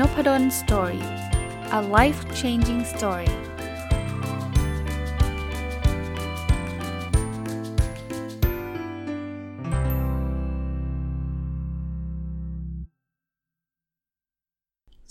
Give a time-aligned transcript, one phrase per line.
[0.00, 1.04] Nopadol Story
[1.78, 3.30] a life changing story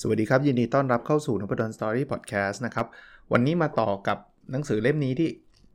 [0.02, 2.88] สวัสดีครับ ยินดีต้อนรับเข้าสู่นพดล Story Podcast นะครับ
[3.32, 4.18] วันนี้มาต่อกับ
[4.52, 5.30] หนังสือเล่มนี้ที่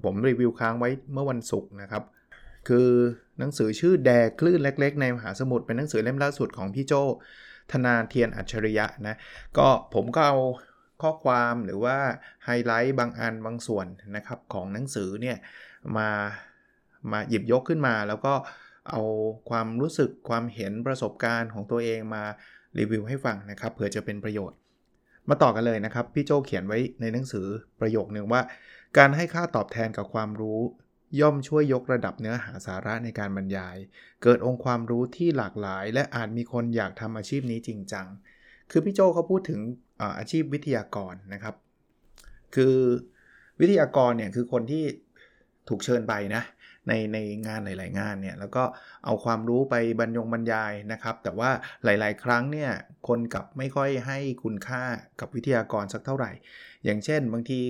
[0.04, 2.02] ผมรีวิวค้างไว้เมื่อวันศุกร์นะครับ
[2.68, 2.88] คือ
[3.38, 6.92] หนังสือชื่อแดคลื่นเล็ก ๆ ในมหาสมุทรเป็นหนังสือเล่มล่าสุดของพี่โจ
[7.72, 9.16] ธนาเทียนอัจฉริยะนะ
[9.58, 10.38] ก็ผมก็เอา
[11.02, 11.98] ข้อความหรือว่า
[12.44, 15.36] ไฮไลท์บางอันบางส่วนนะครับของหนังสือเนี่ย
[15.96, 16.08] มา
[17.12, 18.34] มาหยิบยกขึ้นมา แล้วก็
[18.90, 19.02] เอา
[19.50, 22.22] ความรู้สึกความเห็นประสบการณ์ของตัวเองมา
[22.78, 24.58] รีวิวให้ฟังนะครับเผื่อจะเป็นประโยชน์
[25.28, 27.46] มาต่อกันเลยนะครับ พี่โจเขียนไว้ในหนังสือ
[27.80, 28.42] ประโยคนึงว่า
[28.98, 30.60] การให้ค่าตอบแทนกับความรู้
[31.20, 33.76] ย่อมช่วยยกระดับเนื้อหาสาระในการบรรยาย
[34.22, 38.06] เกิดองค์ความรู้ที่หลากหลาย และอาจมีคนอยากทำอาชีพนี้จริงจัง
[38.70, 39.60] คือพี่โจเขาพูดถึง
[40.18, 41.54] อาชีพวิทยากรนะครับ
[42.54, 42.76] คือ
[43.60, 44.84] วิทยากรเนี่ยคือคนที่
[45.68, 46.42] ถูกเชิญไปนะ
[46.88, 48.64] ในในงานหลาย ๆ งานเนี่ยแล้วก็
[49.04, 51.50] เอาความรู้ไปบรรยงบรรยายนะครับ แต่ว่า
[51.84, 52.70] หลาย ๆ ครั้งเนี่ย
[53.08, 54.82] คนกับไม่ค่อยให้คุณค่า
[55.20, 56.30] กับวิทยากรสักเท่าไหร่
[56.84, 57.60] อย่างเช่น บางที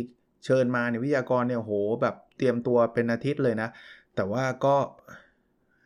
[0.45, 3.69] เชิญมาเนี่ยวิทยากรเนี่ยโหแบบเตรียมตัวเป็นอาทิตย์เลยนะ
[4.17, 4.77] แต่ว่าก็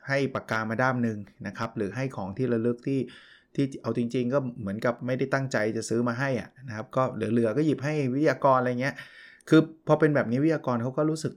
[0.08, 3.00] ให้ปากกามาด้ามหนึ่งนะครับ หรือให้ของที่ระลึกที่
[3.54, 8.94] ที่เอาจริง ๆ ก็เหมือนกับไม่ได้ตั้งใจจะซื้อมาให้อะนะครับ ก็เหลือๆก็หยิบให้วิทยากรอะไรเงี้ย
[9.48, 11.32] คือพอเป็นแบบนี้วิทยากรเขาก็รู้สึก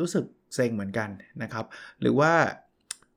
[0.00, 1.08] รู้สึกเซ็งเหมือนกัน
[1.42, 1.66] นะครับ
[2.00, 2.32] หรือว่า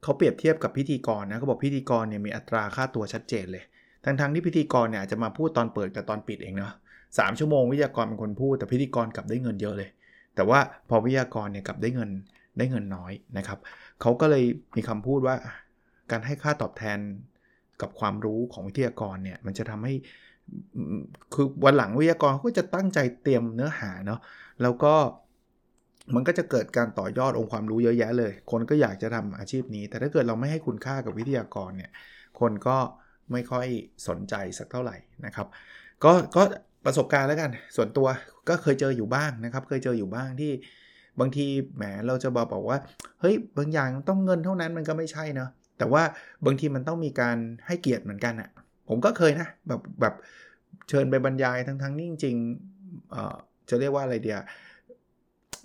[0.03, 3.63] เขาเปรียบเทียบกับพิธีกรนะเขาบอกพิธีกรเนี่ยมีอัตราค่าตัวชัดเจนเลย
[4.05, 6.73] ทั้งๆที่พิธีกรเนี่ยจะมาพูดตอนเปิดกับตอนปิดเองเนาะ
[7.17, 9.89] สชั่วโมงวิทยากรเป็นคนพูด แต่พิธีกรกลับได้เงินเยอะเลย
[10.35, 12.09] แต่ว่าพอวิทยากรเนี่ยกลับได้เงิน
[12.57, 13.59] ได้เงินน้อยนะครับ
[14.01, 14.43] เขาก็เลย
[14.75, 15.35] มีคำพูดว่า
[16.11, 16.99] การให้ค่าตอบแทน
[17.81, 19.93] กับความรู้ของวิทยากรเนี่ยมันจะทำให้
[21.33, 24.19] คือวันหลังวิทยากรเขาก็จะตั้งใจเตรียมเนื้อหาเนาะ
[24.61, 24.93] แล้วก็
[26.15, 31.91] มันก็จะเกิดการต่อยอดองค์ความรู้เยอะแยะเลย คนก็อยากจะทำอาชีพนี้ แต่ถ้าเกิดเราไม่ให้คุณค่ากับวิทยากรเนี่ย
[32.39, 32.77] คนก็
[33.31, 33.67] ไม่ค่อย
[34.07, 35.47] สนใจสักเท่าไหร่นะครับ
[36.03, 36.43] ก็ก็
[36.85, 38.07] ประสบการณ์แล้วกัน ส่วนตัว
[38.49, 40.51] ก็เคยเจออยู่บ้างนะครับ เคยเจออยู่บ้างที่
[41.19, 42.79] บางทีแหมเราจะบอกบอกว่า
[43.21, 46.03] เฮ้ยบางอย่างต้องเงินเท่านั้นมันก็ไม่ใช่เนาะแต่ว่า
[46.45, 47.37] บางทีมันต้องมีการ
[47.67, 48.49] ให้เกียรติเหมือนกันอะ่ะ
[48.89, 50.13] ผมก็เคยนะแบบแบบ
[50.89, 54.39] เชิญไปบรรยายทั้งทั้งนี่จริงๆจะเรียกว่าอะไรเดีย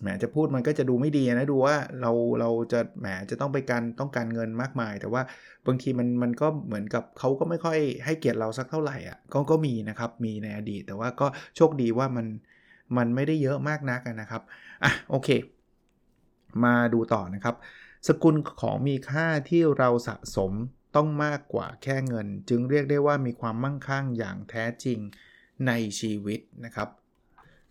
[0.00, 5.22] แหมจะพูดมันก็จะดูไม่ดีนะดูว่าเราเราจะแหมจะต้องไปการต้องการเงินมากมาย แต่ว่า
[5.66, 12.26] บางทีมันมันก็เหมือนกับเขาก็ไม่ค่อยให้เกียรติเราสักเท่าไหร่อะก็ก็มีนะครับมีในอดีต แต่ว่าก็โชคดีว่ามัน
[12.96, 14.42] มันไม่ได้เยอะมากนักนะครับ
[14.84, 15.28] อะโอเค
[16.64, 17.56] มาดูต่อนะครับ
[18.08, 20.52] สกุลของมีค่าที่เราสะสม
[20.96, 24.98] ต้องมากกว่าแค่เงิน จึงเรียกได้ว่ามีความมั่งคั่งอย่างแท้จริง
[25.66, 26.88] ในชีวิตนะครับ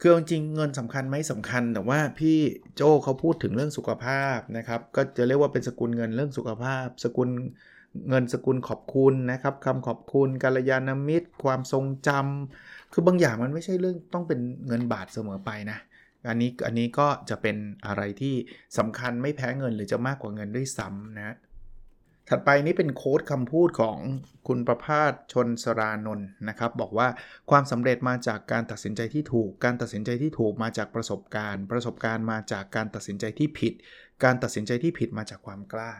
[0.01, 2.37] คือจริงเงินสำคัญไหมสำคัญ แต่ว่าพี่
[2.75, 7.29] โจเขาพูดถึงเรื่องสุขภาพนะครับ ก็จะเรียกว่าเป็นสกุลเงินเรื่องสุขภาพ สกุล
[8.09, 15.77] เงินสกุลขอบคุณนะครับคำขอบคุณกาลยานามิตร ความทรงจำคือบางอย่างมันไม่ใช่เรื่องต้องเป็นเงินบาทเสมอไปนะ
[16.29, 18.35] อันนี้อันนี้ก็จะเป็นอะไรที่
[18.77, 21.35] สำคัญไม่แพ้เงินหรือจะมากกว่าเงินด้วยซ้ำนะ
[22.29, 23.97] ถัดไปนี้เป็นโค้ดคำพูดของ
[24.47, 27.07] คุณประพาสชนสรานนท์นะครับ บอกว่า
[27.49, 33.73] ความสำเร็จมาจากการตัดสินใจที่ถูก การตัดสินใจที่ถูกมาจากประสบการณ์ ประสบการณ์มาจากการตัดสินใจที่ผิด
[34.23, 35.91] การตัดสินใจที่ผิดมาจากความกล้า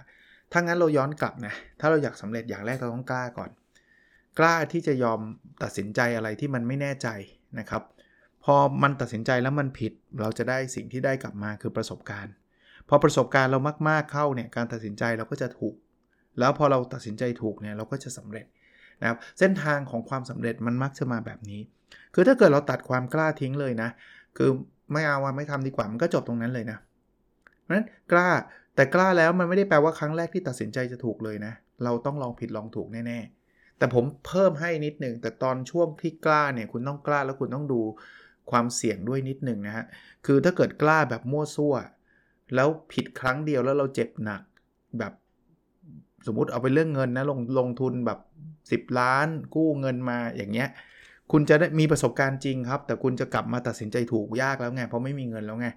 [0.52, 3.50] ถ้างั้นเราย้อนกลับนะถ้าเราอยากสำเร็จอย่างแรกเราต้องกล้าก่อน
[4.40, 5.20] กล้าที่จะยอม
[5.64, 7.08] ตัดสินใจอะไรที่มันไม่แน่ใจ
[7.60, 7.84] นะครับ
[8.44, 12.34] พอมันตัดสินใจแล้วมันผิด เราจะได้สิ่งที่ได้กลับมาคือประสบการณ์
[12.90, 13.60] พอประสบการณ์เรา
[13.90, 15.76] มากๆเข้าเนี่ยการตัดสินใจเราก็จะถูก
[16.40, 18.46] แล้วพอเราตัดสินใจถูกเนี่ยเราก็จะสำเร็จ
[19.02, 21.62] นะครับเส้นทางของความสำเร็จมันมักจะมาแบบนี้
[22.14, 23.90] คือถ้าเกิดเราตัดความกล้าทิ้งเลยนะ
[24.38, 24.50] คือ
[24.94, 26.78] ไม่เอาว่าไม่ทำดีกว่ามันก็จบตรงนั้นเลยนะ
[27.62, 28.30] เพราะฉะนั้นกล้า
[28.76, 31.54] แต่กล้าแล้วมันไม่ได้แปลว่าครั้งแรกที่ตัดสินใจจะถูกเลยนะ
[31.84, 37.82] เราต้องลองผิดลองถูกแน่ๆ แต่ผมเพิ่มให้นิดนึง แต่ตอนช่วงที่กล้าเนี่ยคุณต้องกล้าแล้วคุณต้องดู
[38.52, 39.86] ความเสี่ยงด้วยนิดนึงนะฮะ
[40.26, 41.76] คือถ้าเกิดกล้าแบบมั่วซั่ว
[42.56, 44.42] แล้วผิดครั้งเดียวแล้วเราเจ็บหนัก
[45.00, 45.14] แบบ
[46.28, 48.20] สมมติเอาไปเรื่องเงินนะลงลงทุนแบบ
[48.60, 50.70] 10 ล้าน กู้เงินมาอย่างเงี้ย
[51.32, 55.68] คุณจะได้มีประสบการณ์จริงครับ แต่คุณจะกลับมาตัดสินใจถูกยากแล้วไง เพราะไม่มีเงินแล้วไง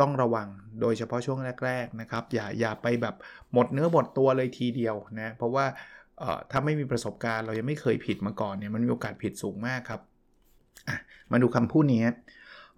[0.00, 0.48] ต้องระวัง
[0.80, 3.14] โดยเฉพาะช่วงแรก ๆนะครับ อย่าอย่าไปแบบ
[3.52, 5.64] หมดเนื้อหมดตัวเลยทีเดียวนะ เพราะว่า
[6.50, 10.00] ถ้าไม่มีประสบการณ์เรายังไม่เคยผิดมาก่อนเนี่ยมันมีโอกาสผิดสูงมากครับ
[11.32, 12.04] มาดูคำพูดนี้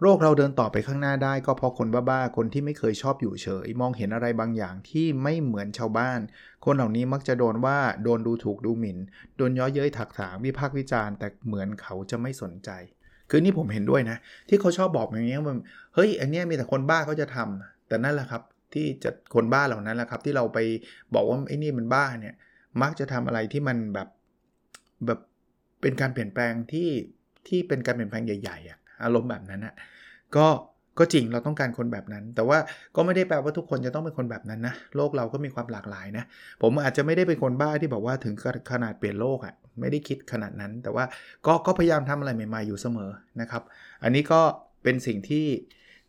[0.05, 6.21] โรคเราเดินต่อไปข้างหน้าได้ก็เพราะคนบ้าๆ คนที่ไม่เคยชอบอยู่เฉย มองเห็นอะไรบางอย่างที่ไม่เหมือนชาวบ้าน
[6.65, 8.99] คนเหล่านี้มักจะโดนว่าโดนดูถูกดูหมิ่น
[9.37, 12.71] โดนย้อเย้ยถักถางวิพากษ์วิจารณ์แต่เหมือนเขาจะไม่สนใจ
[13.31, 14.17] คือนี่ผมเห็นด้วยนะ
[14.49, 15.57] ที่เขาชอบบอกอย่างนี้ว่า
[15.95, 18.43] เฮ้ยอันนี้มีแต่คนบ้าเขาจะทำแต่นั่นแหละครับ
[18.75, 20.59] ที่จะคนบ้าเหล่านั้นแหละครับ ที่เราไป
[21.15, 22.35] บอกว่าไอ้นี่มันบ้าเนี่ย
[22.83, 24.09] มักจะทำอะไรที่มันแบบ
[25.07, 25.21] แบบ
[25.81, 26.91] เป็นการเปลี่ยนแปลงที่
[27.49, 29.75] ที่เป็นการเปลี่ยนแปลงใหญ่ๆอะ อารมณ์แบบนั้นอะ
[30.37, 30.47] ก็
[30.99, 32.59] ก็จริงเราต้องการคนแบบนั้น แต่ว่า
[32.97, 36.25] ก็ไม่ได้แปลว่าทุกคนจะต้องเป็นคนแบบนั้นนะโลกเราก็มีความหลากหลายนะ
[36.63, 38.35] ผมอาจจะไม่ได้เป็นคนบ้าที่บอกว่าถึง
[38.73, 41.05] ขนาดเปลี่ยนโลกอะ่ะไม่ได้คิดขนาดนั้น แต่ว่า
[41.47, 43.11] ก็ก็พยายามทำอะไรใหม่ๆอยู่เสมอ
[43.41, 43.63] นะครับ
[44.03, 44.41] อันนี้ก็
[44.83, 45.47] เป็นสิ่งที่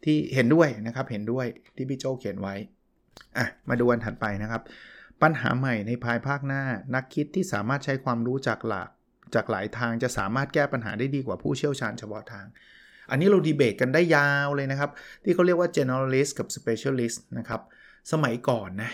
[0.03, 1.45] ที่เห็นด้วยนะครับเห็นด้วย
[1.75, 2.55] ที่พี่โจเขียนไว้
[3.37, 4.61] อะมาดูวันถัดไปนะครับ
[5.21, 6.63] ปัญหาใหม่ในภายภาคหน้า
[6.95, 8.89] นักคิดที่สามารถใช้ความรู้จากหลาก
[9.35, 12.45] จากหลายทางจะสามารถแก้ปัญหาได้ดีกว่าผู้เชี่ยวชาญเฉพาะทาง
[13.09, 14.91] อันนี้เราดีเบตกันได้ยาวเลยนะครับ
[15.23, 17.61] ที่เขาเรียกว่า generalist กับ specialist นะครับ
[18.11, 18.91] สมัยก่อนนะ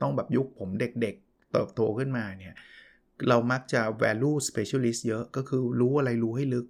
[0.00, 2.54] ต้องแบบยุคผมเด็กๆ เติบโตขึ้นมาเนี่ย
[3.28, 6.66] เรามักจะ value specialist เยอะก็คือรู้อะไรรู้ให้ลึก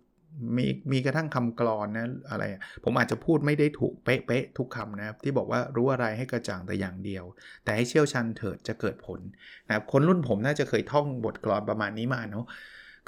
[0.56, 2.44] มีมีกระทั่งคำกรอนนะอะไร
[2.84, 7.24] ผมอาจจะพูดไม่ได้ถูกเป๊ะๆทุกคำนะครับ ที่บอกว่ารู้อะไรให้กระจ่างแต่อย่างเดียว
[7.64, 9.20] แต่ให้เชี่ยวชาญเถิดจะเกิดผล
[9.66, 12.46] นะครับคนรุ่นผมน่าจะเคยท่องบทกลอนประมาณนี้มาเนาะ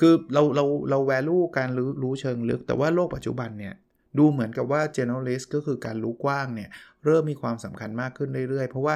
[0.00, 3.74] คือเราเราเรา value การรู้รู้เชิงลึก แต่ว่าโลกปัจจุบันเนี่ย
[4.18, 6.70] ดูเหมือนกับว่า generalist ก็คือการรู้กว้างเนี่ย
[7.04, 8.94] เริ่มมีความสำคัญมากขึ้นเรื่อยๆ เพราะว่า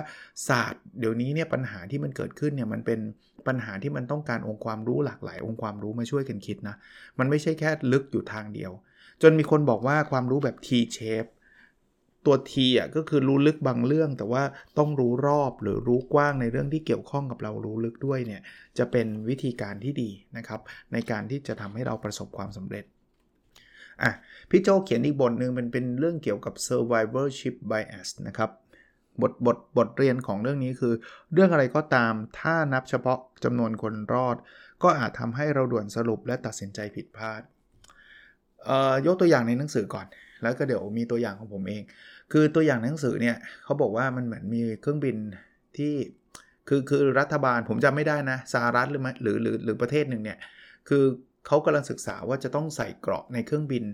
[0.48, 3.00] ศาสตร์เดี๋ยวนี้เนี่ยปัญหาที่มันเกิดขึ้นเนี่ยมันเป็น
[3.46, 6.76] ปัญหาที่มันต้องการองค์ความรู้หลากหลาย องค์ความรู้มาช่วยกันคิดนะ
[7.18, 8.72] มันไม่ใช่แค่ลึกอยู่ทางเดียว
[9.22, 11.28] จนมีคนบอกว่าความรู้แบบ T shape
[12.28, 14.42] ตัว T อะก็คือรู้ลึกบางเรื่อง แต่ว่า
[14.78, 18.42] ต้องรู้รอบหรือรู้กว้างในเรื่องที่เกี่ยวข้องกับเรารู้ลึกด้วยเนี่ย
[18.78, 20.60] จะเป็นวิธีการที่ดีนะครับ
[20.92, 22.84] ในการที่จะทำให้เราประสบความสำเร็จ
[24.02, 24.12] อะ
[24.50, 28.50] พี่โจเขียนอีกบทหนึ่งมันเป็นเรื่องเกี่ยวกับ survivorship bias นะครับ
[29.22, 30.94] บทบทบทเรียนของเรื่องนี้คือ
[31.32, 34.36] เรื่องอะไรก็ตามถ้านับเฉพาะจำนวนคนรอด
[34.82, 37.42] ก็อาจทำให้เราด่วนสรุปและตัดสินใจผิดพลาด
[39.06, 40.06] ยกตัวอย่างในหนังสือก่อน
[40.42, 41.82] แล้วก็เดี๋ยวมีตัวอย่างของผมเอง
[42.32, 45.16] คือตัวอย่างหนังสือเนี่ยเขาบอกว่ามันเหมือนมีเครื่องบิน
[45.76, 45.92] ที่
[46.68, 50.38] คือคือรัฐบาลผมจำไม่ได้นะสหรัฐหรือหรือหรือหรือประเทศหนึ่งเนี่ย
[50.88, 51.04] คือ
[51.46, 53.84] เขากำลังศึกษาว่าจะต้องใส่เกราะในเครื่องบิน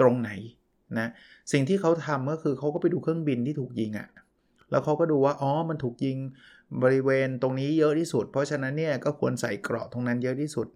[0.00, 0.30] ตรงไหน
[0.98, 1.08] นะ
[1.52, 4.08] สิ่งที่เขาทำก็คือเขาก็ไปดูเครื่องบินที่ถูกยิงอะ่ะ
[4.70, 6.18] แล้วเขาก็ดูว่าอ๋อมันถูกยิง
[6.82, 10.66] บริเวณตรงนี้เยอะที่สุด เพราะฉะนั้นเนี่ยก็ควรใส่เกราะตรงนั้นเยอะที่สุด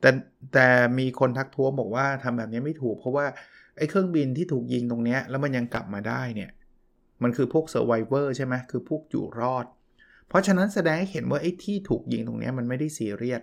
[0.00, 0.10] แต่
[0.54, 3.26] แต่มีคนทักท้วงบอกว่าทำแบบนี้ไม่ถูก เพราะว่า
[3.80, 6.50] ไอ้เครื่องบินที่ถูกยิงตรงนี้แล้วมันยังกลับมาได้เนี่ย
[7.22, 9.66] มันคือพวก survivor ใช่ไหมคือพวกอยู่รอด
[10.28, 13.42] เพราะฉะนั้นแสดงให้เห็นว่าไอ้ที่ถูกยิงตรงนี้มันไม่ได้ซีเรียส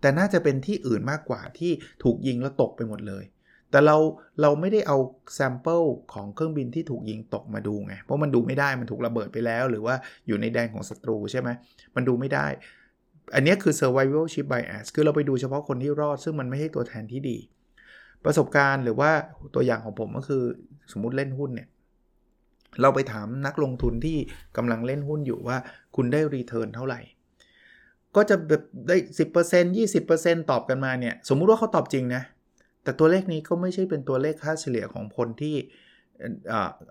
[0.00, 1.72] แต่น่าจะเป็นที่อื่นมากกว่าที่
[2.04, 3.24] ถูกยิงแล้วตกไปหมดเลย
[3.70, 3.96] แต่เรา
[4.40, 4.96] เราไม่ได้เอา
[5.34, 5.82] sample
[6.12, 9.94] ของเครื่องบินที่ถูกยิงตกมาดูไง เพราะมันดูไม่ได้มันถูกระเบิดไปแล้ว หรือว่า
[10.26, 11.48] อยู่ในแดนของศัตรูใช่ไหม
[11.94, 12.46] มันดูไม่ได้
[13.34, 17.38] อันนี้คือ survivorship bias คือเราไปดูเฉพาะคนที่รอด ซึ่งมันไม่ใช่ตัวแทนที่ดี
[18.24, 19.10] ประสบการณ์หรือว่า
[19.54, 20.42] ตัวอย่างของผมก็คือ
[20.92, 21.68] สมมุติเล่นหุ้นเนี่ย
[22.82, 24.16] เราไปถามนักลงทุนที่
[24.56, 25.56] กำลังเล่นหุ้นอยู่ว่า
[25.96, 27.00] คุณได้รีเทิร์นเท่าไหร่
[28.16, 28.96] ก็จะแบบได้
[29.28, 29.76] 10%
[30.06, 32.22] 20%ตอบกันมาเนี่ยสมมุติว่าเขาตอบจริงนะ
[32.82, 35.54] แต่ตัวเลขนี้ก็ไม่ใช่เป็นตัวเลขค่าเฉลี่ยของคนที่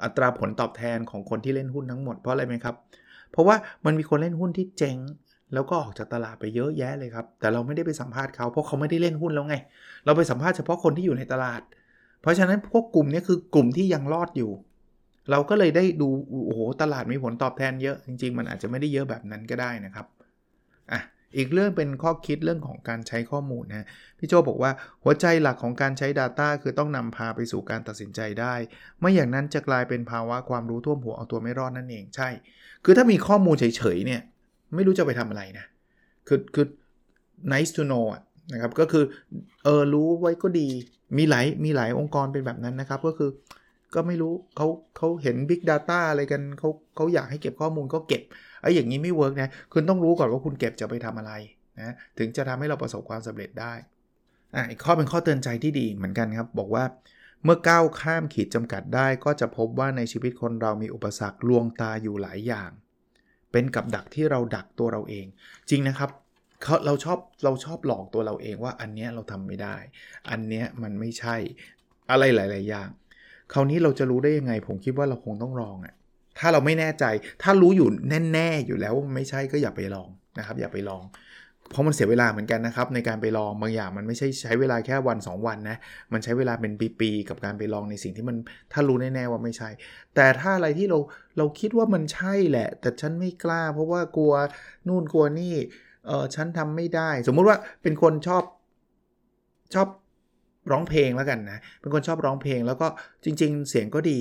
[0.04, 2.76] อัตราผลตอบแทนของคนที่เล่นหุ้นทั้งหมดเพราะอะไรไหมครับ
[3.32, 3.56] เพราะว่า
[3.86, 4.98] มันมีคนเล่นหุ้นที่เจ๊ง
[5.54, 9.56] แล้วก็ออกจากตลาดไปเยอะแยะเลยครับ แต่เราไม่ได้ไปสัมภาษณ์เขาเพราะเขาไม่ได้เล่นหุ้นแล้วไง
[10.06, 11.62] เราไปสัมภาษณ์เฉพาะคนที่อยู่ในตลาด
[12.22, 14.52] เพราะฉะนั้นพวกกลุ่มนี้คือกลุ่มที่ยังรอดอยู่
[15.32, 16.10] เราก็เลยได้ดู
[16.46, 20.06] โอ้โหตลาดมีผลตอบแทนเยอะจริง ๆ มันอาจจะไม่ได้เยอะแบบนั้นก็ได้นะครับ
[20.92, 21.02] อะ
[21.38, 24.72] อีกเรื่องเป็นข้อคิดเรื่องของการใช้ข้อมูลนะพี่โจบอกว่า
[25.04, 28.56] หัวใจหลักของการใช้ Data คือต้องนำพาไปสู่การตัดสินใจได้
[29.00, 32.30] ไม่อย่างนั้นจะกลายเป็นภาวะความรู้ท่วมหัวเอาตัวไม่รอดนั่นเองใช่
[32.86, 34.22] คือถ้ามีข้อมูลเฉยๆเนี่ย
[34.76, 35.66] ไม่รู้จะไปทำอะไรนะ
[36.28, 36.66] คือคือ
[37.54, 38.06] nice to know
[38.54, 39.04] นะครับ ก็คือ
[39.64, 40.68] เออรู้ไว้ก็ดี
[41.18, 43.30] มีหลายมีหลายองค์กรเป็นแบบนั้นนะครับ ก็คือ
[43.96, 48.22] ก็ไม่รู้เขาเขาเห็น Big Data อะไรกันเขาเขาอยากให้เก็บข้อมูลก็เก็บ
[48.62, 51.34] ไอ้อย่างนี้ไม่เวิร์กนะ คุณต้องรู้ก่อนว่าคุณเก็บจะไปทำอะไร
[51.80, 53.74] นะถึงจะทำให้เราประสบความสำเร็จได้
[54.56, 56.84] อะอีกข้อเป็นข้อเตือนใจที่ดีเหมือนกันครับ บอกว่า
[57.46, 62.70] เมื่อก้าวข้ามขีดจำกัดได้ ก็จะพบว่าในชีวิตคนเรามีอุปสรรคลวงตาอยู่หลายอย่าง
[63.54, 65.26] เป็นกับดักที่เราดักตัวเราเอง
[65.70, 66.10] จริงนะครับ
[66.64, 69.76] เขาเราชอบเราชอบหลอกตัวเราเองว่าอันเนี้ยเราทำไม่ได้
[70.30, 71.36] อันเนี้ยมันไม่ใช่
[72.12, 72.90] อะไรหลาย ๆ อย่าง
[73.54, 75.94] คราวนี้เราจะรู้ได้ยังไง ผมคิดว่าเราคงต้องลองอะ่ะ
[76.40, 77.06] ถ้าเราไม่แน่ใจ
[77.44, 77.90] ถ้ารู้อยู่
[78.34, 81.04] แน่ ๆ อยู่แล้วไม่ใช่ก็อย่าไปลองนะครับ อย่าไปลอง
[81.70, 85.78] เพราะมันเสียเวลาเหมือนกันนะครับในการไปลองบางอย่างมันไม่ใช่ใช้เวลาแค่วัน 2 วันนะ
[86.14, 88.38] มันใช้เวลาเป็นปีๆกับการไปลองในสิ่งที่มัน
[88.74, 89.70] ถ้ารู้แน่ๆว่าไม่ใช่
[90.16, 91.00] แต่ถ้าอะไรที่เรา
[91.38, 94.34] เราคิดว่ามันใช่แหละ แต่ฉันไม่กล้า เพราะว่ากลัว
[94.88, 95.54] นู่นกลัวนี่
[96.08, 98.44] เออฉันทำไม่ได้ สมมุติว่าเป็นคนชอบ
[99.74, 99.88] ชอบ
[100.72, 102.88] ร้องเพลงแล้วกันนะเป็นคนชอบร้องเพลงแล้วก็
[103.24, 104.20] จริง ๆ เสียงก็ดี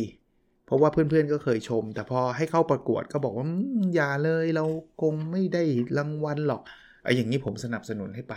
[0.66, 3.46] เพราะว่าเพื่อนๆก็เคยชม แต่พอให้เข้าประกวดก็บอกว่า
[3.94, 4.64] อย่าเลยเรา
[5.02, 5.62] คงไม่ได้
[5.98, 6.62] รางวัลหรอก
[7.04, 8.34] ไอ้อย่างนี้ผมสนับสนุนให้ไป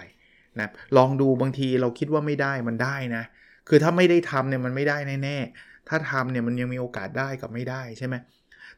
[0.59, 3.23] นะลองดูบางทีเราคิดว่าไม่ได้มันได้นะ
[3.69, 8.15] คือถ้าไม่ได้ทำเนี่ยมันไม่ได้แน่ๆถ้าทำเนี่ยมันยังมีโอกาสได้กับไม่ได้ใช่ไหม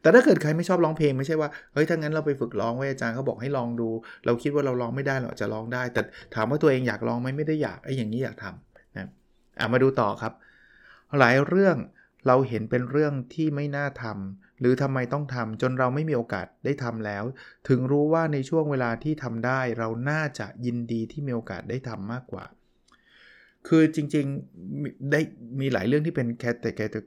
[0.02, 3.90] แต่ถ้าเกิดใครไม่ชอบร้องเพลงไม่ใช่ว่าเฮ้ยถ้างั้นเราไปฝึกร้องไว้อาจารย์เขาบอกให้ลองดู
[4.26, 6.02] เราคิดว่าเราร้องไม่ได้เราจะร้องได้ แต่
[6.36, 9.08] ถามว่าตัวเองอยากร้องไหมไม่ได้อยากไอ้อย่างนี้อยากทำนะ
[9.60, 10.34] อะมาดูต่อครับ
[11.20, 11.78] หลายเรื่อง
[12.28, 17.24] เราเห็นเป็นเรื่องที่ไม่น่าทำ หรือทำไมต้องทำจนเราไม่มีโอกาสได้ทำแล้ว
[17.70, 22.46] ถึงรู้ว่าในช่วงเวลาที่ทำได้เราน่าจะยินดีที่มีโอกาสได้ทำมากกว่า
[23.68, 25.22] คือจริงๆได้
[25.60, 26.56] มีหลายเรื่องที่เป็น cat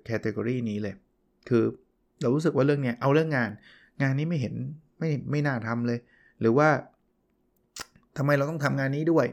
[0.07, 0.95] category นี้เลย
[1.49, 1.65] คือ
[2.21, 3.51] เรารู้สึกว่าเรื่องเนี้ยเอาเรื่องงาน
[4.03, 4.55] งานนี้ไม่เห็น
[4.99, 5.99] ไม่ไม่น่าทำเลย
[6.41, 6.69] หรือว่า
[8.17, 9.27] ทำไมเราต้องทำงานนี้ด้วย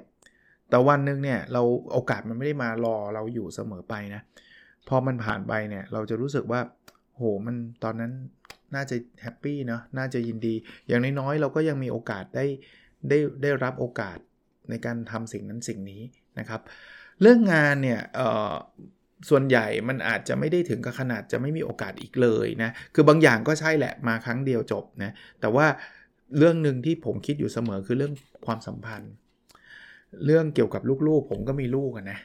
[0.69, 1.62] แต่วันหนึ่งเนี่ยเรา
[1.93, 4.21] โอกาสมันไม่ได้มารอเราอยู่เสมอไปนะ
[4.88, 6.59] พอมันผ่านไปเนี่ยเราจะรู้สึกว่า
[7.17, 8.12] โหมันตอนนั้น
[8.75, 10.55] น่าจะ happy เนาะน่าจะยินดี
[10.88, 12.45] อย่างน้อยๆเราก็ยังมีโอกาสได้
[13.09, 14.17] ได้ได้รับโอกาส
[14.69, 16.01] ในการทำสิ่งนั้นสิ่งนี้
[16.39, 16.62] นะครับ
[17.21, 18.01] เรื่องงานเนี่ย
[19.29, 25.67] ส่วนใหญ่มันอาจจะไม่ได้ถึงกับขนาดจะไม่มีโอกาสอีกเลยนะ คือบางอย่างก็ใช่แหละมาครั้งเดียวจบนะ แต่ว่า
[26.38, 28.13] เรื่องหนึ่งที่ผมคิดอยู่เสมอคือเรื่อง
[28.45, 29.13] ความสัมพันธ์
[30.25, 32.19] เรื่องเกี่ยวกับลูกๆ ผมก็มีลูกนะ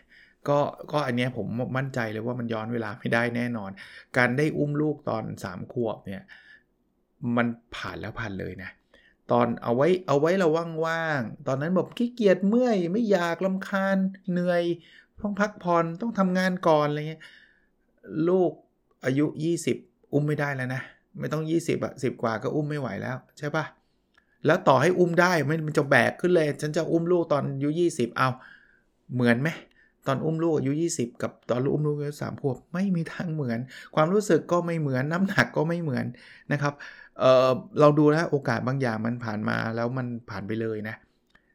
[0.48, 0.58] ก็
[0.92, 1.46] ก็อันนี้ผม
[1.76, 3.70] มั่นใจเลยว่ามันย้อนเวลาไม่ได้แน่นอน
[4.16, 6.24] การได้อุ้มลูกตอน 3 ขวบเนี่ย
[7.36, 8.70] มันผ่านแล้วผ่านเลยนะ
[9.30, 10.48] ตอนเอาไว้เอาไว้เรา
[10.86, 13.96] ว่างๆตอนนั้นแบบขี้เกียจเมื่อยไม่อยากลำคาญ
[14.30, 14.62] เหนื่อย
[15.20, 17.22] ต้องพักผ่อนต้องทำงานก่อนอะไรเงี้ย
[18.28, 18.50] ลูก
[19.04, 19.26] อายุ
[19.68, 20.82] 20 อุ้มไม่ได้แล้วนะ
[21.18, 23.64] ไม่ต้อง 20อะสิกว่าก็อุ้มไม่ไหวแล้วใช่ปะ
[24.46, 25.32] แล้วต่อให้อุ้มได้
[25.66, 28.28] มันจะแบกขึ้นเลย ฉันจะอุ้มลูกตอนอายุ 20 เอา
[29.14, 29.48] เหมือนไหม
[30.06, 33.58] ตอนอุ้มลูกอายุ 20 กับตอนอุ้มลูกอายุสามขวบไม่มีทางเหมือน
[33.94, 36.04] ความรู้สึกก็ไม่เหมือนน้ำหนักก็ไม่เหมือน
[36.52, 36.74] นะครับ
[37.18, 40.96] เเราดูนะโอกาสบางอย่างมันผ่านมาแล้วมันผ่านไปเลยนะ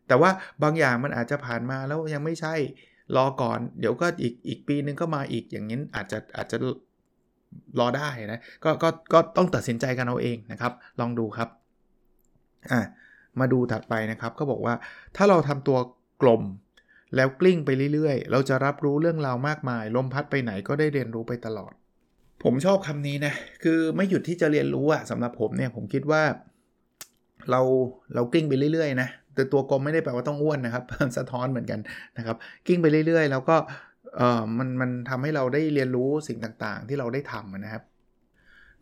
[0.08, 0.30] แต่ว่า
[0.63, 2.54] บางอย่างมันอาจจะผ่านมาแล้วยังไม่ใช่
[3.16, 6.58] รอก่อน เดี๋ยวก็อีกอีกปีนึงก็มาอีกอย่างนี้อาจจะอาจจะ
[7.80, 11.50] รอได้นะก็ก็ก็ต้องตัดสินใจกันเอาเองนะครับ ลองดูครับ
[12.72, 12.82] อะ
[13.39, 14.74] มาดูถัดไปนะครับก็บอกว่า
[15.16, 15.77] ถ้าเราทำตัว
[16.22, 16.42] กลม
[17.16, 21.74] แล้วกลิ้งไปเรื่อยๆ เราจะรับรู้เรื่องราวมากมาย ลมพัดไปไหนก็ได้เรียนรู้ไปตลอด
[22.44, 23.34] ผมชอบคำนี้นะ
[23.64, 26.24] คือไม่หยุดที่จะเรียนรู้อะสำหรับผมเนี่ยผมคิดว่า
[27.52, 27.62] เรา
[28.16, 30.84] เรากลิ้งไปเรื่อยๆนะแต่ตัวกลมไม่ได้แปลว่าต้องอ้วนนะครับ
[31.18, 31.80] สะท้อนเหมือนกัน
[32.18, 32.38] นะครับ
[32.68, 33.56] กิ้งไปเรื่อยๆ แล้วก็
[34.18, 37.84] เออมันมันทำให้เราได้เรียนรู้สิ่งต่างๆ ที่เราได้ทำนะครับ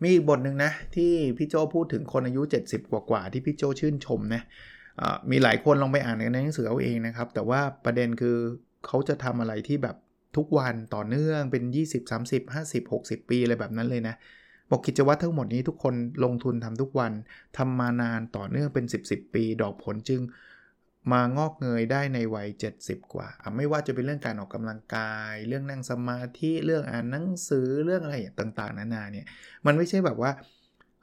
[0.01, 4.41] มีอีกบทหนึ่งนะที่พี่โจพูดถึงคนอายุ 70 กว่าๆที่พี่โจชื่นชมนะ
[5.31, 8.37] มีหลายคนลองไปอ่านในหนังสือเอาเองนะครับ แต่ว่าประเด็นคือ
[8.85, 9.95] เขาจะทำอะไรที่แบบ
[10.37, 14.15] ทุกวันต่อเนื่องเป็น 20 30 50 60 ปีอะไรแบบนั้นเลยนะ
[14.71, 17.13] บอกกิจวัตรทั้งหมดนี้ทุกคนลงทุนทำทุกวัน
[17.57, 20.21] ทำมานานต่อเนื่องเป็น 10บสปี ดอกผลจึง
[21.11, 22.47] มางอกเงยได้ในวัย
[22.79, 29.25] 70 กว่า ไม่ว่าจะเป็นเรื่องการออกกำลังกาย เรื่องนั่งสมาธิเรื่องอ่านหนังสือเรื่องอะไรต่างๆ นานาเนี่ย
[29.65, 30.31] มันไม่ใช่แบบว่า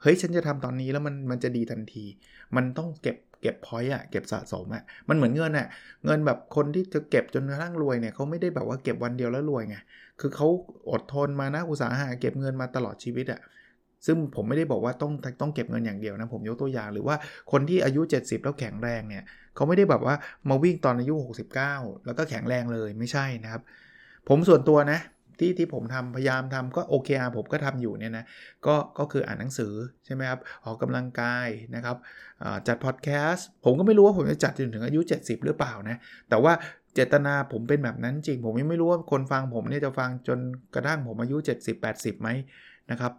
[0.01, 2.05] เฮ้ยฉันจะทำตอนนี้แล้วมันมันจะดีทันที
[2.55, 5.67] มันต้องเก็บ เก็บพอยต์อะเก็บสะสมอะมันเหมือนเงินอะ
[6.05, 9.77] เงินแบบคนที่จะเก็บจนกระทั่งรวยเนี่ยเขาไม่ได้แบบว่าเก็บวันเดียวแล้วรวยไง
[10.19, 10.47] คือเขา
[10.91, 13.41] อดทนมานะอุตสาหะเก็บเงินมาตลอดชีวิตอะ
[14.05, 17.15] ซึ่งผมไม่ได้บอกว่าต้องต้องเก็บเงินอย่างเดียวนะ ผมยกตัวอย่างหรือว่า
[17.51, 19.23] คนที่อายุ 70 แล้วแข็งแรงเนี่ย
[19.55, 20.15] เขาไม่ได้แบบว่า
[20.49, 21.13] มาวิ่งตอนอายุ
[21.59, 23.61] 69 แล้วก็แข็งแรงเลยไม่ใช่นะครับ
[24.29, 24.99] ผมส่วนตัวนะ
[25.39, 28.25] ที่ที่ผมทำพยายามทำก็โอเคอาผมก็ทำอยู่เนี่ยนะ
[28.65, 29.73] ก็ก็คืออ่านหนังสือ
[30.05, 31.97] ใช่ไหมครับออกกำลังกายนะครับ
[32.67, 35.97] จัดพอดแคสต์ผมก็ไม่รู้ว่าผมจะจัดจนถึงอายุ 70 หรือเปล่านะ
[36.29, 36.53] แต่ว่า
[36.93, 40.39] เจตนาผมเป็นแบบนั้นจริง ผมยังไม่รู้ว่าคนฟังผมเนี่ยจะฟังจน
[40.75, 41.37] กระทั่งผมอายุ
[41.79, 42.29] 70-80ไหม
[42.91, 43.13] นะครับ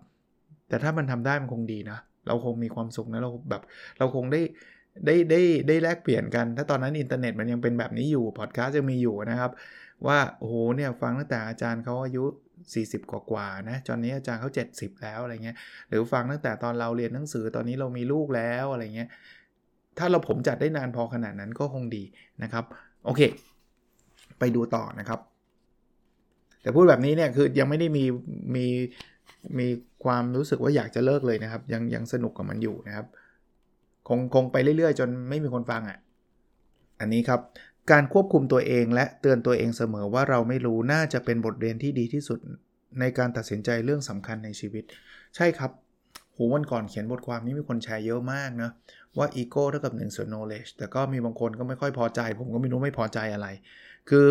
[0.69, 3.63] แต่ถ้ามันทำได้มันคงดีนะ เราคงมีความสุขนะเราแบบ
[3.99, 4.41] เราคงได้
[5.07, 9.51] ได้ได้ได้แลกเปลี่ยนกัน ถ้าตอนนั้นอินเทอร์เน็ตมันยังเป็นแบบนี้อยู่พอดแคสต์ยังมีอยู่นะครับ
[10.07, 12.25] ว่าโอ้โหเนี่ยฟังตั้งแต่อาจารย์เขาอายุ
[12.67, 15.57] 40 กว่ากว่านะตอนนี้อาจารย์เขา70 แล้วอะไรเงี้ย
[15.89, 19.09] หรือฟังตั้งแต่ตอนเราเรียนหนังสือตอนนี้เรามีลูกแล้วอะไรเงี้ย
[19.99, 22.05] ถ้าเราผมจัดได้นานพอขนาดนั้นก็คงดี
[22.43, 22.65] นะครับ
[23.05, 23.21] โอเค
[24.39, 25.21] ไปดูต่อนะครับ
[26.63, 28.05] แต่พูดแบบนี้เนี่ยคือยังไม่ได้มี
[28.57, 28.67] มี
[29.59, 29.69] มี
[30.05, 33.07] ความรู้สึกว่าอยากจะเลิกเลยนะครับ ยังยังสนุกกับมันอยู่นะครับ
[34.09, 35.99] คงคงไปเรื่อยๆ จนไม่มีคนฟังอะ่ะ
[37.01, 37.41] อันนี้ครับ
[37.93, 42.39] การควบคุมตัวเองและเตือนตัวเองเสมอว่าเราไม่รู้น่าจะเป็นบทเรียนที่ดีที่สุด
[43.01, 44.85] ในการตัดสินใจเรื่องสำคัญในชีวิต
[45.37, 45.71] ใช่ครับ
[46.33, 48.71] โหวันก่อนเขียนบทความนี้มีคนแชร์เยอะมากนะ
[49.19, 53.49] ว่าอีโก้เท่ากับหนึ่งส่วน knowledge แต่ก็มีบางคนก็ไม่ค่อยพอใจ ผมก็ไม่รู้ไม่พอใจอะไร
[54.09, 54.27] คือ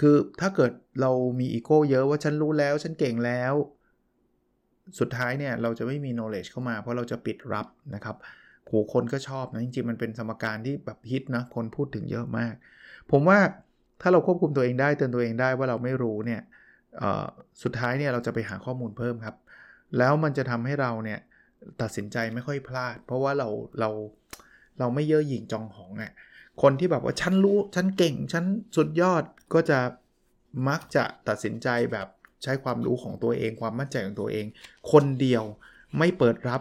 [0.00, 0.70] คือถ้าเกิด
[1.00, 3.54] เรามีอีโก้เยอะว่าฉันรู้แล้วฉันเก่งแล้ว
[5.00, 8.16] สุดท้ายเนี่ยเราจะไม่มี knowledge เข้ามา เพราะเราจะปิดรับนะครับ
[8.66, 12.54] โหคนก็ชอบนะจริงๆมันเป็นสมการที่แบบฮิตนะคนพูดถึงเยอะมาก
[13.10, 13.38] ผมว่า
[14.00, 16.40] ถ้าเราควบคุมตัวเองได้เตือนตัวเองได้ว่าเราไม่รู้เนี่ย
[17.62, 19.36] สุดท้ายเนี่ยเราจะไปหาข้อมูลเพิ่มครับ
[19.98, 21.18] แล้วมันจะทำให้เราเนี่ย
[21.80, 23.48] ตัดสินใจไม่ค่อยพลาด เพราะว่าเรา
[23.80, 23.90] เรา
[24.78, 26.12] เราไม่เย่อหยิ่งจองหองอะ่ะ
[26.62, 28.44] คนที่แบบว่าฉันรู้ฉันเก่งฉัน
[28.76, 29.22] สุดยอด
[29.54, 29.78] ก็จะ
[30.68, 32.08] มักจะตัดสินใจแบบ
[32.42, 34.46] ใช้ความรู้ของตัวเอง ความมั่นใจของตัวเอง
[34.92, 35.44] คนเดียว
[35.98, 36.60] ไม่เปิดรับ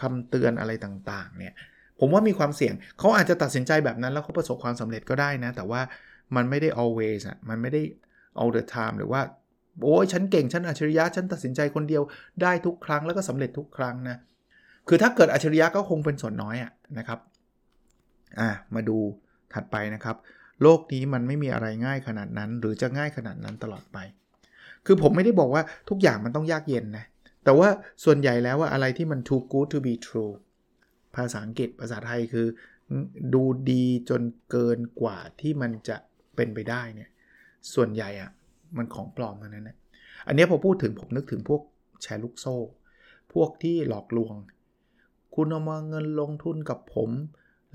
[0.00, 1.54] คำเตือนอะไรต่างๆเนี่ย
[2.00, 5.80] ผมว่ามีความเสี่ยงเขาอาจจะตัดสินใจแบบนั้นแล้วเขาประสบความสำเร็จก็ได้นะ แต่ว่า
[6.36, 7.82] มันไม่ได้ always อะมันไม่ได้
[8.40, 9.20] all the time หรือว่า
[9.82, 12.02] โอ้ยฉันเก่ง ฉันอัจฉริยะ ฉันตัดสินใจคนเดียว
[12.42, 14.16] ได้ทุกครั้งแล้วก็สำเร็จทุกครั้งนะ
[14.88, 17.18] คือถ้าเกิดอัจฉริยะก็คงเป็นส่วนน้อยอะนะครับ
[18.40, 18.98] อะมาดู
[19.54, 20.16] ถัดไปนะครับ
[20.62, 23.98] โลกนี้มันไม่มีอะไรง่ายขนาดนั้น หรือจะง่ายขนาดนั้นตลอดไป
[24.86, 27.04] คือผมไม่ได้บอกว่าทุกอย่างมันต้องยากเย็นนะ
[27.44, 27.68] แต่ว่า
[28.04, 30.32] ส่วนใหญ่แล้วว่าอะไรที่มัน too good to be true
[31.16, 32.46] ภาษาอังกฤษภาษาไทยคือ
[33.34, 35.96] ดูดีจนเกินกว่าที่มันจะ
[36.36, 37.10] เป็นไปได้เนี่ย
[37.74, 38.30] ส่วนใหญ่อะ
[38.76, 39.76] มันของปลอมทั้งนั้นนะ
[40.26, 41.62] อันนี้พอพูดถึงผมนึกถึงพวก
[42.02, 42.56] แชร์ลูกโซ่
[43.34, 44.34] พวกที่หลอกลวง
[45.34, 47.10] คุณเอามาเงินลงทุนกับผม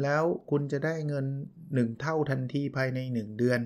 [0.04, 1.26] แล้วคุณจะได้เงิน
[1.64, 3.60] 1 เท่าทันทีภายใน 1 เดือน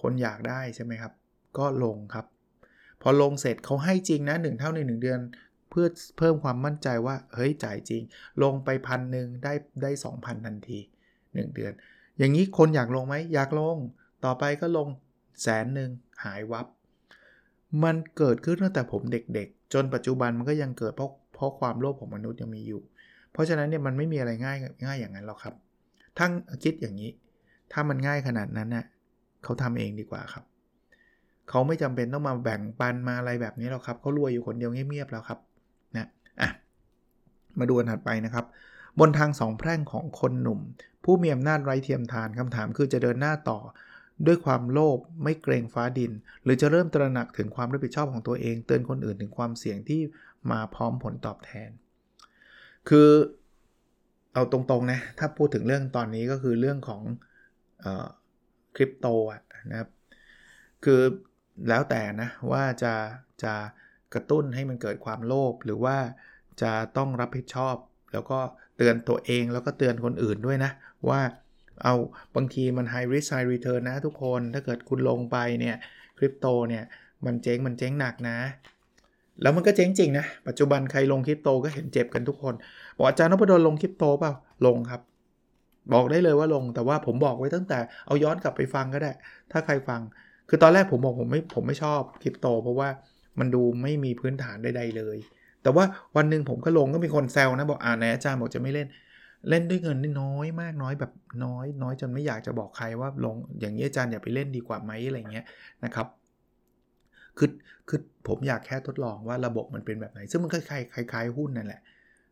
[0.00, 1.12] คนอยากได้ใช่ไหมครับ
[1.58, 2.26] ก็ลงครับ
[3.06, 5.20] พอลงเสร็จเขาให้จริงนะ1เท่าใน 1 เดือน
[5.70, 5.86] เพื่อ
[6.18, 8.02] เพิ่มความมั่นใจว่าเฮ้ยจ่ายจริง
[8.42, 10.78] ลงไปพันหนึ่งได้ได้2,000 ทันที
[11.16, 11.72] 1 เดือน
[12.18, 13.76] อย่างนี้คนอยากลงไหมอยากลง
[14.24, 14.88] ต่อไปก็ลง
[15.42, 15.90] แสนหนึ่ง
[16.24, 16.66] หายวับ
[17.84, 22.82] มันเกิดขึ้นตั้งแต่ผมเด็กๆ จนปัจจุบันมันก็ยังเกิดเพราะเพราะความโลภของมนุษย์ยังมีอยู่
[23.32, 25.54] เพราะฉะนั้นเนี่ยมันไม่มีอะไรง่ายง่ายอย่างนั้นหรอกครับ
[26.18, 26.32] ทั้ง
[26.64, 27.10] คิดอย่างนี้
[27.72, 28.84] ถ้ามันง่ายขนาดนั้นเนะ่ย
[29.44, 30.44] เขาทำเองดีกว่าครับ
[31.50, 35.38] เขาไม่จำเป็นต้องมาแบ่งปันมาอะไรแบบนี้หรอกครับเขารวยอยู่คนเดียวเงียบๆแล้วครับ
[35.96, 36.08] นะ
[36.40, 36.50] อะ
[37.58, 38.44] มาดูอันถัดไปนะครับ
[39.00, 40.60] บนทางสองแพร่งของคนหนุ่ม
[41.04, 43.58] ผู้มีอำนาจไร้เทียมทานคำถามคือจะเดินหน้าต่อ
[44.26, 50.00] ด้วยความโลภไม่เกรงฟ้าดิน หรือจะเริ่มตระหนักถึงความรับผิดชอบของตัวเอง เตือนคนอื่นถึงความเสี่ยงที่
[50.50, 51.70] มาพร้อมผลตอบแทน
[52.88, 53.08] คือ
[54.34, 57.02] เอาตรงๆนะถ้าพูดถึงเรื่องตอนนี้ก็คือเรื่องของ
[58.76, 59.06] คริปโต
[59.70, 59.90] นะครับ
[60.84, 61.00] คือ
[61.68, 62.94] แล้วแต่นะว่าจะ
[63.42, 63.54] จะ
[64.14, 65.96] กระตุ้นให้มันเกิดความโลภหรือว่า
[66.62, 67.76] จะต้องรับผิดชอบ
[68.12, 68.38] แล้วก็
[68.76, 70.70] เตือนตัวเองแล้วก็เตือนคนอื่นด้วยนะ
[71.08, 71.20] ว่า
[71.82, 71.94] เอา
[72.36, 75.76] บางทีมัน high risk high return นะทุกคนถ้าเกิดคุณลงไปเนี่ย
[76.18, 76.84] คริปโตเนี่ย
[77.26, 78.38] มันเจ๊งมันเจ๊งหนักนะ
[79.42, 82.54] แล้วมันก็เจ๊งจริงนะ ปัจจุบันใครลงคริปโตก็เห็นเจ็บกันทุกคน
[82.96, 84.32] บอกอาจารย์นพดลลงคริปโตเปล่า
[84.66, 85.00] ลงครับ
[85.92, 89.12] บอกได้เลยว่าลงแต่ว่าผมบอกไว้ตั้งแต่เอาย้อนกลับไปฟังก็ได้
[89.52, 90.00] ถ้าใครฟัง
[90.48, 92.88] คือตอนแรกผมบอกผมไม่ผมไม่ชอบคริปโต เพราะว่า
[93.38, 95.18] มันดูไม่มีพื้นฐานใดๆเลย
[95.62, 95.84] แต่ว่า
[96.16, 98.88] วันหนึ่งผมก็ลงก็มีคนแซวนะบอกอ่าไหนอาจารย์บอกจะไม่เล่น
[99.48, 101.12] เล่นด้วยเงินน้อยมากน้อยแบบ
[101.44, 105.46] น้อย น้อยจนไม่อยากจะบอกใครว่าลงอย่างนี้อาจารย์อย่าไปเล่นดีกว่าไหมอะไรเงี้ย
[105.84, 106.06] นะครับ
[107.38, 107.50] คือ
[107.88, 111.80] คือผมอยากแค่ทดลองว่าระบบมันเป็นแบบไหน ซึ่งมันคล้ายๆคล้ายๆหุ้นนั่นแหละ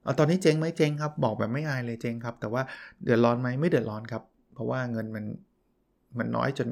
[0.03, 2.63] เอาตอนนี้เจ๊งไหมเจ๊งครับ บอกแบบไม่อายเลยเจ๊งครับ แต่ว่า
[3.03, 4.23] เดือดร้อนไหมไม่เดือดร้อนครับ
[4.55, 5.25] เพราะว่าเงินมัน
[6.19, 6.69] มันน้อยจน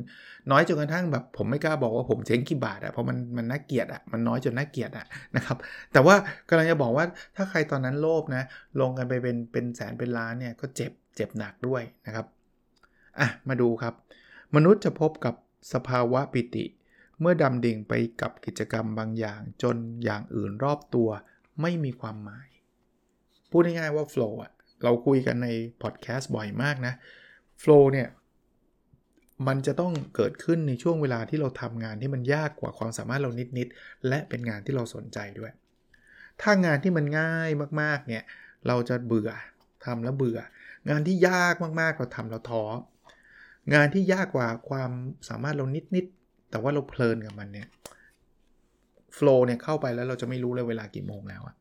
[0.51, 5.57] น้อยจนกระทั่งแบบ ผมไม่กล้าบอกว่าผมเจ๊งกี่บาทอะเพราะมันมันน่าเกียดอะมันน้อยจนน่าเกียดอะนะครับ
[5.93, 6.15] แต่ว่า
[6.49, 7.05] กำลังจะบอกว่า
[7.37, 8.43] ถ้าใครตอนนั้นโลภนะ
[8.81, 12.27] ลงกันไปเป็นเป็นแสนเป็นล้านเนี่ยก็เจ็บเจ็บหนักด้วยนะครับ
[13.21, 13.95] อะมาดูครับ
[14.55, 15.35] มนุษย์จะพบกับ
[15.73, 16.65] สภาวะปิติ
[17.21, 21.09] เมื่อดำดิ่งไปกับกิจกรรมบางอย่าง จนอย่างอื่นรอบตัว
[21.63, 22.49] ไม่มีความหมาย
[23.51, 24.53] พูดง่ายๆว่า flow อะ
[24.85, 25.49] เราคุยกันใน
[25.83, 26.95] พอดแคสต์บ่อยมากนะ
[27.63, 28.09] flow เนี่ย
[29.47, 35.53] มันจะต้องเกิดขึ้นในช่วงเวลาที่เราทำงานที่มันยากกว่าความสามารถเรานิดๆและเป็นงานที่เราสนใจด้วย
[36.43, 37.51] ถ้างานที่มันง่าย
[37.81, 38.23] มากๆเนี่ย
[38.67, 39.31] เราจะเบื่อ
[39.85, 40.39] ทำแล้วเบื่อ
[40.91, 42.65] งานที่ยากมากๆเราทำแล้วท้อ
[43.75, 44.91] งานที่ยากกว่าความ
[45.29, 47.69] สามารถเรานิดๆแต่ว่าเราเพลินกับมันเนี่ย
[49.15, 51.55] โฟล์เนี่ยเข้าไปแล้วเราจะไม่รู้เลยเวลากี่โมงแล้วอะ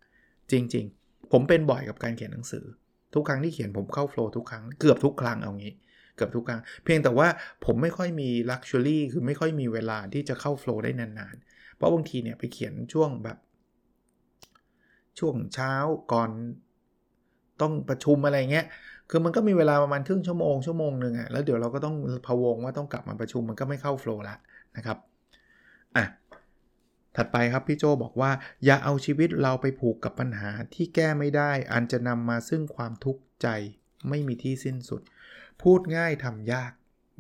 [0.52, 2.66] จริง ๆ ผมเป็นบ่อยกับการเขียนหนังสือ
[3.14, 5.74] ทุกครั้งที่เขียนผมเข้าโฟล์ทุกครั้งเกือบทุกครั้งเอางี้
[6.20, 7.28] เกือบทุกครั้ง เพียงแต่ว่า
[7.66, 13.38] ผมไม่ค่อยมีลักชัวรี่คือไม่ค่อยมีเวลาที่จะเข้าโฟล์ได้นานๆ เพราะบางทีเนี่ยไปเขียนช่วงแบบ
[15.20, 15.74] ช่วงเช้า
[16.12, 16.30] ก่อน
[17.62, 18.66] ต้องประชุมอะไรเงี้ย
[19.10, 21.96] คือมันก็มีเวลาประมาณครึ่งชั่วโมงชั่วโมงหนึ่งอะแล้วเดี๋ยวเราก็ต้อง
[22.28, 24.36] พะวงว่าต้องกลับมาประชุมมันก็ไม่เข้าโฟล์ละ
[24.78, 24.98] นะครับ
[25.98, 26.06] อะ
[27.16, 28.32] ถัดไปครับพี่โจบอกว่า
[28.66, 33.48] อย่าเอาชีวิตเราไปผูกกับปัญหาที่แก้ไม่ได้ อันจะนำมาซึ่งความทุกข์ใจ
[34.10, 35.02] ไม่มีที่สิ้นสุด
[35.64, 36.72] พูดง่ายทำยาก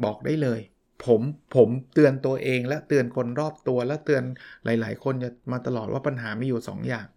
[0.03, 0.59] บอกได้เลย
[1.05, 1.21] ผม
[1.55, 4.23] ผมเตือนตัวเองและเตือนคนรอบตัวและเตือน
[4.65, 7.07] หลาย ๆ คนจะมาตลอดว่าปัญหามีอยู่ 2 อย่าง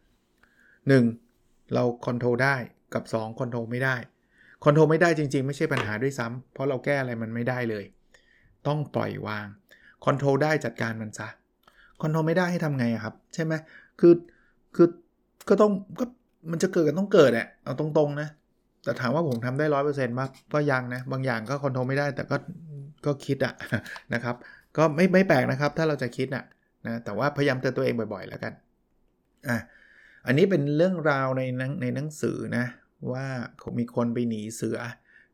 [1.00, 1.74] 1.
[1.74, 2.56] เรา control ได้
[2.94, 3.38] กับ 2.
[3.40, 3.96] control ไม่ได้
[4.64, 7.84] control ไม่ได้จริง ๆ ไม่ใช่ปัญหาด้วยซ้ำเพราะเราแก้อะไรมันไม่ได้เลย
[8.66, 9.46] ต้องปล่อยวาง
[10.04, 11.28] control ได้จัดการมันซะ
[12.02, 13.52] control ไม่ได้ให้ทำไงครับ ใช่ไหม
[14.00, 14.14] คือ
[14.76, 14.88] คือ
[15.48, 16.04] ก็ต้องก็
[16.50, 18.28] มันจะเกิดกันต้องเกิดแหละเอาตรงๆนะ
[18.84, 22.36] แต่ถามว่าผมทำได้ร้อยเปอร์เซ็นต์ป่ะก็ยังนะ บางอย่างก็ control ไม่ได้ แต่ก็
[23.06, 23.54] ก็คิดอะ
[24.14, 24.36] นะครับ
[24.76, 26.44] ก็ไม่ไม่แปลกนะครับ ถ้าเราจะคิดอะ
[26.86, 28.52] นะแต่ว่าพยายามเตือนตัวเองบ่อยๆ แล้วกัน
[29.48, 29.58] อะ
[30.26, 31.42] อันนี้เป็นเรื่องราวใน
[31.80, 32.64] ในหนังสือนะ
[33.12, 33.26] ว่า
[33.78, 34.78] มีคนไปหนีเสือ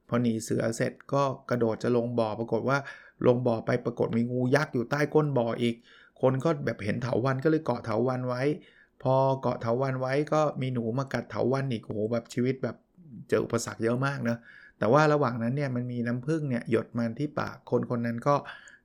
[0.09, 2.79] พอหนีเสือเสร็จก็กระโดดจะลงบ่อปรากฏว่า
[3.27, 5.75] ลงบ่อไปปรากฏมีงูยักษ์อยู่ใต้ก้นบ่ออีก
[6.21, 8.43] คนก็แบบเห็นเถาวันก็เลยเกาะเถาวันไว้
[9.03, 12.77] พอเกาะเถาวันไว้ก็มีหนูมากัดเถาวันอีกโอ้โหแบบชีวิตแบบ
[13.29, 14.39] เจออุปสรรคเยอะมากเนะ
[14.79, 18.35] แต่ว่าระหว่างนั้นเนี่ยมันมีน้ำผึ้งเนี่ยหยดมาที่ปากคนคนนั้นก็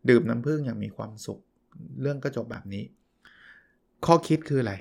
[0.10, 1.40] ดื่มน้ำผึ้งอย่างมีความสุข
[2.02, 2.84] เรื่องก็จบแบบนี้
[4.06, 4.74] ข้อคิดคืออะไร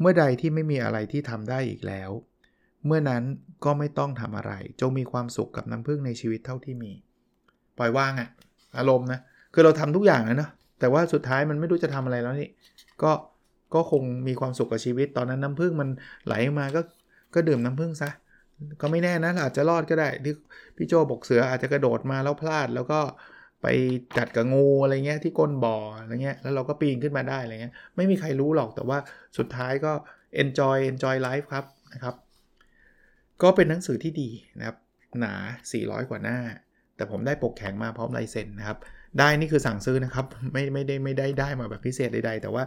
[0.00, 2.10] เมื่อใดที่ไม่มีอะไรที่ทำได้อีกแล้ว
[2.86, 3.22] เมื่อนั้น
[3.64, 6.92] ก็ไม่ต้องทำอะไร จงมีความสุขกับน้ำพึ่งในชีวิตเท่าที่มี
[7.78, 8.28] ปล่อยว่างอะ
[8.78, 9.20] อารมณ์นะ
[9.54, 10.48] คือเราทำทุกอย่างแล้วนะ
[10.80, 12.48] แต่ว่าสุดท้ายมันไม่รู้จะทำอะไรแล้วนี่
[13.02, 13.12] ก็
[13.74, 15.88] ก็คงมีความสุขกับชีวิต ตอนนั้นน้ำพึ่งมัน
[16.26, 16.80] ไหลมาก็
[17.34, 18.10] ก็ดื่มน้ำพึ่งซะ
[18.80, 20.34] ก็ไม่แน่นะอาจจะรอดก็ได้ที่
[20.76, 23.00] พี่โจบอกเสืออาจจะกระโดดมาแล้วพลาด แล้วก็
[23.62, 23.66] ไป
[24.16, 28.98] จัดกับงูอะไรเงี้ยที่ก้นบ่ออะไรเงี้ยแล้วเราก็ปีนขึ้นมาได้อะไรเงี้ยไม่มีใครรู้หรอกแต่ว่า
[29.38, 29.92] สุดท้ายก็
[30.42, 32.14] enjoy enjoy life ครับนะครับ
[33.42, 34.76] ก็เป็นหนังสือที่ดีนะครับ
[35.20, 35.34] หนา
[35.72, 36.38] 400 กว่าหน้า
[36.96, 38.78] แต่ผมได้ปกแข็งมาพร้อมลายเซ็นนะครับ
[39.18, 42.62] ได้นี่คือสั่งซื้อนะครับ ไม่ไม่ได้ไม่ได้ได้มาแบบพิเศษใดๆ แต่ว่า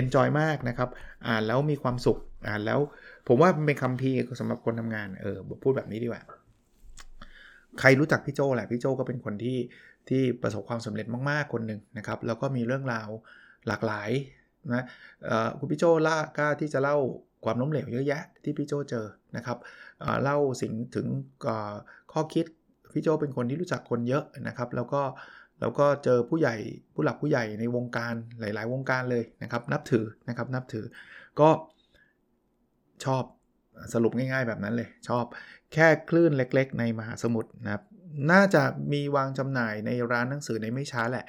[0.00, 0.88] enjoy มากนะครับ
[1.28, 2.80] อ่านแล้วมีความสุข อ่านแล้ว
[3.28, 6.22] ผมว่าเป็นคำพีสำหรับคนทำงาน เออพูดแบบนี้ดีกว่า
[7.80, 9.58] ใครรู้จักพี่โจแหละ พี่โจก็เป็นคนที่
[10.08, 13.08] ที่ประสบความสำเร็จมากๆ คนหนึ่งนะครับ แล้วก็มีเรื่องราว
[13.68, 14.10] หลากหลาย
[14.74, 14.84] นะ
[15.58, 16.96] คุณพี่โจล่ากล้าที่จะเล่า
[17.44, 19.58] ความล้มเหลวเยอะแยะที่พี่โจเจอนะครับ
[20.22, 21.06] เล่าสิ่งถึง
[22.12, 22.46] ข้อคิด
[22.92, 25.02] พี่โจเป็นคนที่รู้จักคนเยอะนะครับ แล้วก็
[25.62, 26.56] แล้วก็เจอผู้ใหญ่
[26.94, 30.84] ผู้หลักผู้ใหญ่ในวงการหลาย ๆ วงการเลยนะครับ นับถือนะครับนับถือ
[31.40, 31.50] ก็
[33.04, 33.24] ชอบ
[33.94, 35.24] สรุปง่ายๆแบบนั้นเลย ชอบ
[35.72, 37.82] แค่คลื่นเล็กๆ ในมหาสมุทรนะครับ
[38.32, 41.24] น่าจะมีวางจำหน่ายในร้านหนังสือในไม่ช้าแหละ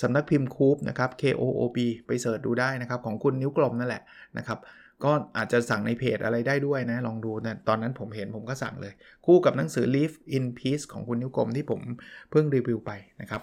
[0.00, 4.02] สำนักพิมพ์คูปนะครับ K O O B ไปเสิร์ชดูได้นะครับ ของคุณนิ้วกลมนั่นแหละ
[4.38, 4.58] นะครับ
[5.04, 8.92] ก็อาจจะสั่งในเพจอะไรได้ด้วยนะ ลองดูนะตอนนั้นผมเห็นผมก็สั่งเลย
[9.26, 11.80] คู่กับหนังสือ Live in Peace ของคุณนิ้วกลมที่ผม
[12.30, 13.42] เพิ่งรีวิวไปนะครับ